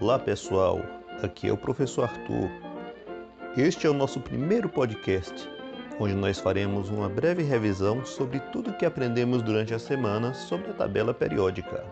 [0.00, 0.80] Olá pessoal,
[1.24, 2.48] aqui é o professor Arthur.
[3.56, 5.50] Este é o nosso primeiro podcast,
[5.98, 10.74] onde nós faremos uma breve revisão sobre tudo que aprendemos durante a semana sobre a
[10.74, 11.84] tabela periódica.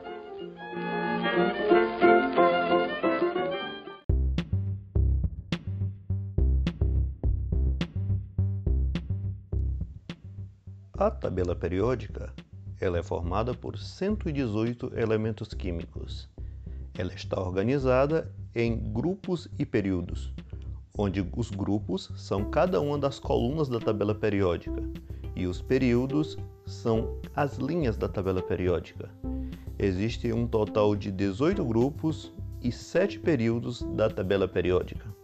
[10.96, 12.32] A tabela periódica
[12.80, 16.35] ela é formada por 118 elementos químicos.
[16.98, 20.32] Ela está organizada em grupos e períodos,
[20.96, 24.82] onde os grupos são cada uma das colunas da tabela periódica
[25.34, 29.10] e os períodos são as linhas da tabela periódica.
[29.78, 32.32] Existe um total de 18 grupos
[32.62, 35.15] e 7 períodos da tabela periódica.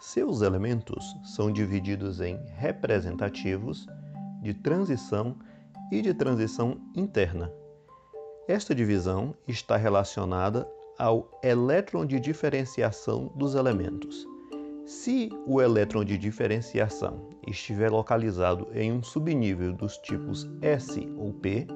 [0.00, 3.86] Seus elementos são divididos em representativos,
[4.40, 5.36] de transição
[5.92, 7.52] e de transição interna.
[8.48, 10.66] Esta divisão está relacionada
[10.98, 14.26] ao elétron de diferenciação dos elementos.
[14.86, 21.66] Se o elétron de diferenciação estiver localizado em um subnível dos tipos S ou P,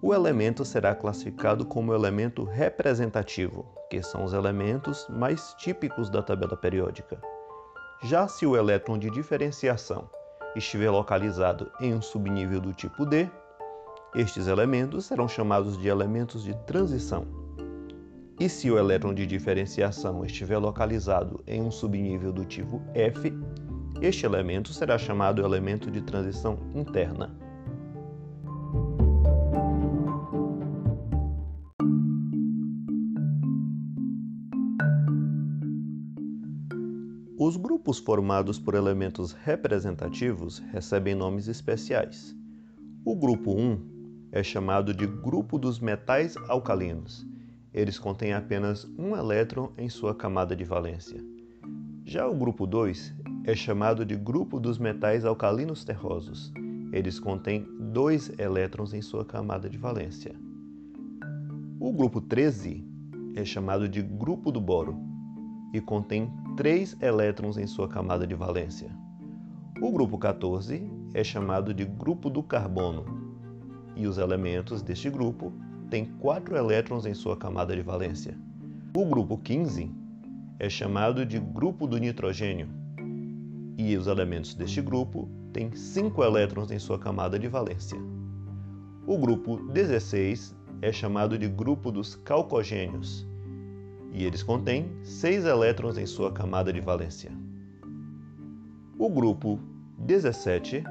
[0.00, 6.56] o elemento será classificado como elemento representativo, que são os elementos mais típicos da tabela
[6.56, 7.20] periódica.
[8.02, 10.08] Já se o elétron de diferenciação
[10.54, 13.28] estiver localizado em um subnível do tipo D,
[14.14, 17.26] estes elementos serão chamados de elementos de transição.
[18.38, 23.36] E se o elétron de diferenciação estiver localizado em um subnível do tipo F,
[24.00, 27.36] este elemento será chamado elemento de transição interna.
[37.48, 42.36] Os grupos formados por elementos representativos recebem nomes especiais.
[43.02, 47.26] O grupo 1 é chamado de grupo dos metais alcalinos.
[47.72, 51.24] Eles contêm apenas um elétron em sua camada de valência.
[52.04, 53.14] Já o grupo 2
[53.44, 56.52] é chamado de grupo dos metais alcalinos terrosos.
[56.92, 60.36] Eles contêm dois elétrons em sua camada de valência.
[61.80, 62.86] O grupo 13
[63.34, 65.07] é chamado de grupo do boro
[65.72, 68.90] e contém três elétrons em sua camada de valência.
[69.80, 73.04] O grupo 14 é chamado de grupo do carbono,
[73.94, 75.52] e os elementos deste grupo
[75.90, 78.36] têm quatro elétrons em sua camada de valência.
[78.96, 79.90] O grupo 15
[80.58, 82.68] é chamado de grupo do nitrogênio,
[83.76, 87.98] e os elementos deste grupo têm cinco elétrons em sua camada de valência.
[89.06, 93.26] O grupo 16 é chamado de grupo dos calcogênios,
[94.12, 97.30] e eles contêm seis elétrons em sua camada de valência.
[98.98, 99.60] O grupo
[99.98, 100.82] 17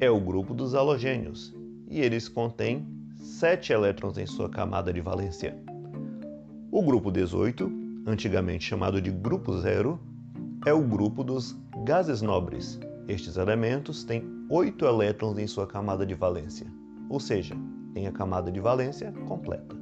[0.00, 1.54] é o grupo dos halogênios
[1.88, 5.56] e eles contêm sete elétrons em sua camada de valência.
[6.70, 7.70] O grupo 18,
[8.06, 9.98] antigamente chamado de grupo zero,
[10.66, 12.78] é o grupo dos gases nobres.
[13.08, 16.66] Estes elementos têm oito elétrons em sua camada de valência,
[17.08, 17.56] ou seja,
[17.94, 19.77] têm a camada de valência completa.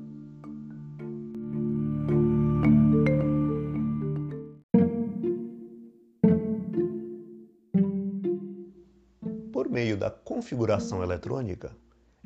[9.77, 11.71] Meio da configuração eletrônica,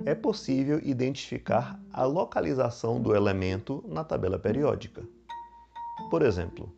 [0.07, 5.03] é possível identificar a localização do elemento na tabela periódica.
[6.13, 6.73] Por exemplo,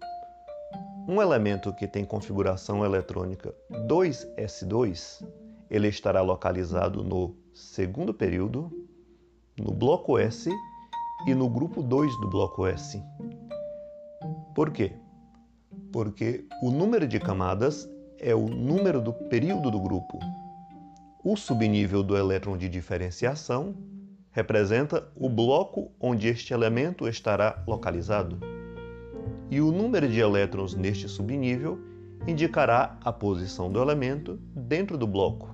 [1.06, 3.54] um elemento que tem configuração eletrônica
[3.86, 5.22] 2s2,
[5.68, 8.72] ele estará localizado no segundo período,
[9.58, 10.50] no bloco S
[11.26, 12.98] e no grupo 2 do bloco S.
[14.54, 14.92] Por quê?
[15.92, 17.86] Porque o número de camadas
[18.18, 20.18] é o número do período do grupo.
[21.24, 23.76] O subnível do elétron de diferenciação
[24.32, 28.40] representa o bloco onde este elemento estará localizado.
[29.48, 31.78] E o número de elétrons neste subnível
[32.26, 35.51] indicará a posição do elemento dentro do bloco.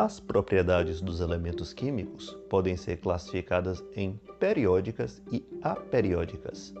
[0.00, 6.72] As propriedades dos elementos químicos podem ser classificadas em periódicas e aperiódicas.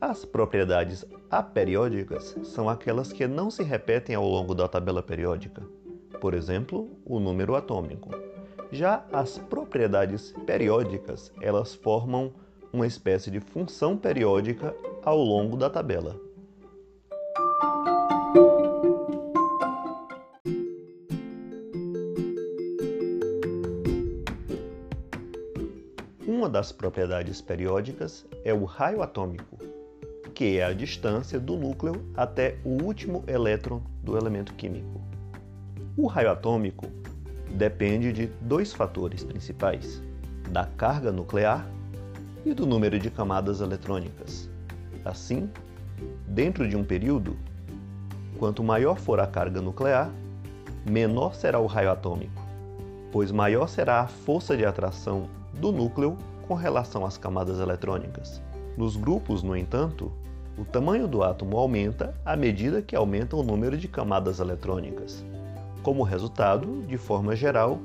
[0.00, 5.62] As propriedades aperiódicas são aquelas que não se repetem ao longo da tabela periódica,
[6.22, 8.08] por exemplo, o número atômico.
[8.70, 12.32] Já as propriedades periódicas, elas formam
[12.72, 14.74] uma espécie de função periódica
[15.04, 16.18] ao longo da tabela.
[26.48, 29.58] Das propriedades periódicas é o raio atômico,
[30.34, 35.00] que é a distância do núcleo até o último elétron do elemento químico.
[35.96, 36.86] O raio atômico
[37.50, 40.02] depende de dois fatores principais:
[40.50, 41.66] da carga nuclear
[42.44, 44.50] e do número de camadas eletrônicas.
[45.04, 45.50] Assim,
[46.26, 47.36] dentro de um período,
[48.38, 50.10] quanto maior for a carga nuclear,
[50.88, 52.42] menor será o raio atômico,
[53.12, 56.16] pois maior será a força de atração do núcleo
[56.46, 58.42] com relação às camadas eletrônicas.
[58.76, 60.10] Nos grupos, no entanto,
[60.56, 65.24] o tamanho do átomo aumenta à medida que aumenta o número de camadas eletrônicas.
[65.82, 67.78] Como resultado, de forma geral,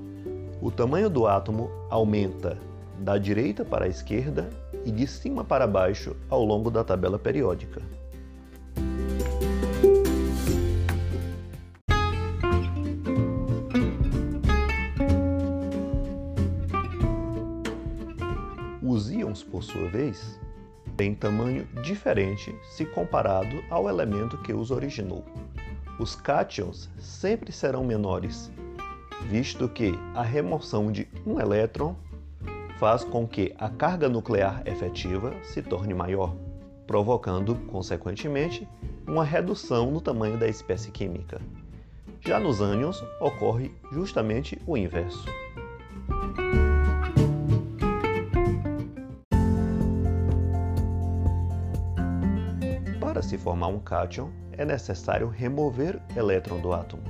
[0.62, 2.58] o tamanho do átomo aumenta
[3.00, 4.50] da direita para a esquerda
[4.86, 7.82] e de cima para baixo ao longo da tabela periódica.
[19.88, 20.40] Sua vez,
[20.98, 25.24] têm tamanho diferente se comparado ao elemento que os originou.
[25.98, 28.52] Os cátions sempre serão menores,
[29.30, 31.96] visto que a remoção de um elétron
[32.78, 36.36] faz com que a carga nuclear efetiva se torne maior,
[36.86, 38.68] provocando, consequentemente,
[39.08, 41.42] uma redução no tamanho da espécie química.
[42.20, 45.26] Já nos ânions ocorre justamente o inverso.
[53.18, 57.02] Para se formar um cátion, é necessário remover elétron do átomo.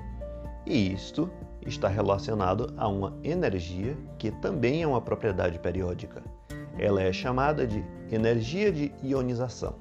[0.65, 1.29] E isto
[1.65, 6.23] está relacionado a uma energia que também é uma propriedade periódica.
[6.79, 9.75] Ela é chamada de energia de ionização.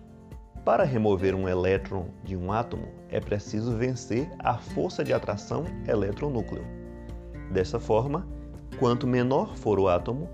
[0.64, 6.64] Para remover um elétron de um átomo, é preciso vencer a força de atração eletronúcleo.
[7.52, 8.26] Dessa forma,
[8.80, 10.28] quanto menor for o átomo,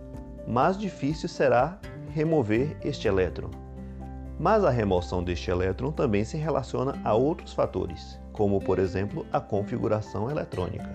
[0.49, 1.79] mais difícil será
[2.15, 3.62] remover este elétron.
[4.43, 9.41] Mas a remoção deste elétron também se relaciona a outros fatores, como por exemplo a
[9.41, 10.91] configuração eletrônica.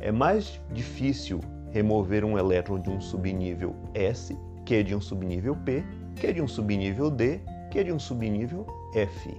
[0.00, 4.34] É mais difícil remover um elétron de um subnível S
[4.64, 5.84] que de um subnível P,
[6.16, 7.38] que de um subnível D,
[7.70, 9.38] que de um subnível F.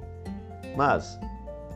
[0.77, 1.19] Mas,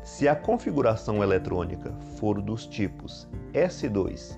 [0.03, 4.37] se a configuração eletrônica for dos tipos S2,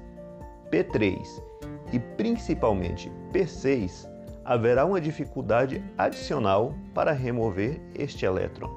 [0.72, 1.44] P3
[1.92, 4.10] e principalmente P6,
[4.52, 8.70] haverá uma dificuldade adicional para remover este elétron.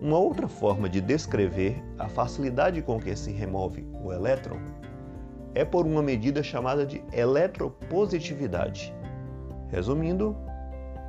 [0.00, 4.58] Uma outra forma de descrever a facilidade com que se remove o elétron
[5.54, 8.92] é por uma medida chamada de eletropositividade.
[9.68, 10.36] Resumindo,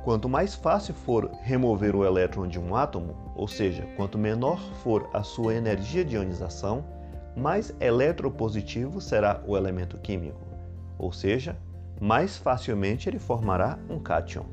[0.04, 5.10] quanto mais fácil for remover o elétron de um átomo, ou seja, quanto menor for
[5.12, 6.84] a sua energia de ionização,
[7.36, 10.40] mais eletropositivo será o elemento químico,
[10.96, 11.56] ou seja,
[12.04, 14.44] mais facilmente ele formará um cátion.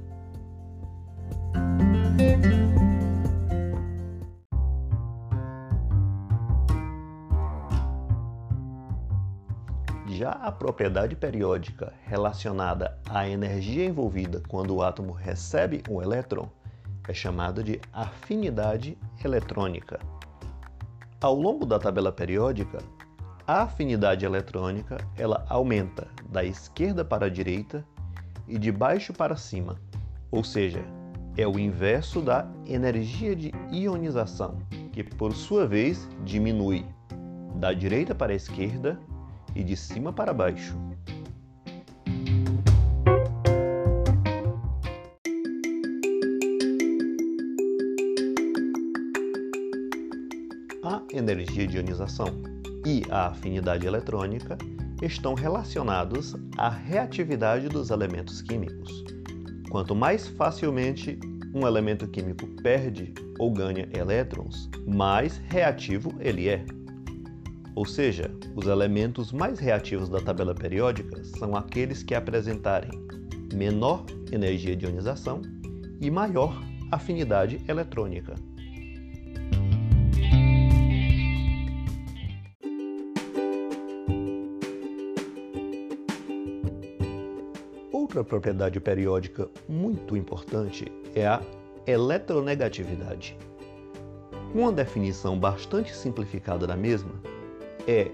[10.07, 16.47] Já a propriedade periódica relacionada à energia envolvida quando o átomo recebe um elétron
[17.05, 19.99] é chamada de afinidade eletrônica.
[21.19, 22.77] Ao longo da tabela periódica,
[23.45, 27.85] a afinidade eletrônica ela aumenta da esquerda para a direita
[28.47, 29.77] e de baixo para cima,
[30.31, 30.81] ou seja,
[31.37, 34.57] é o inverso da energia de ionização,
[34.93, 36.85] que por sua vez diminui
[37.55, 38.99] da direita para a esquerda
[39.53, 40.75] e de cima para baixo.
[50.83, 52.27] A energia de ionização
[52.85, 54.57] e a afinidade eletrônica
[55.01, 59.03] estão relacionados à reatividade dos elementos químicos.
[59.69, 61.19] Quanto mais facilmente
[61.53, 66.63] um elemento químico perde ou ganha elétrons, mais reativo ele é.
[67.75, 72.91] Ou seja, os elementos mais reativos da tabela periódica são aqueles que apresentarem
[73.53, 75.41] menor energia de ionização
[75.99, 78.35] e maior afinidade eletrônica.
[88.11, 91.41] Outra propriedade periódica muito importante é a
[91.87, 93.37] eletronegatividade.
[94.53, 97.13] Uma definição bastante simplificada da mesma
[97.87, 98.11] é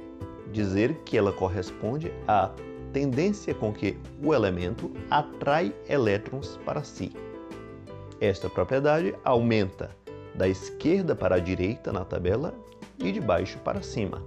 [0.51, 2.51] dizer que ela corresponde à
[2.93, 7.11] tendência com que o elemento atrai elétrons para si.
[8.21, 9.89] Esta propriedade aumenta
[10.35, 12.53] da esquerda para a direita na tabela
[12.99, 14.23] e de baixo para cima.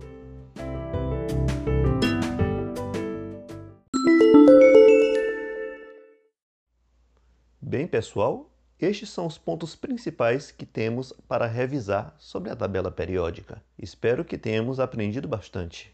[7.80, 13.62] Bem, pessoal, estes são os pontos principais que temos para revisar sobre a tabela periódica.
[13.78, 15.90] Espero que tenhamos aprendido bastante.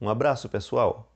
[0.00, 1.14] Um abraço, pessoal!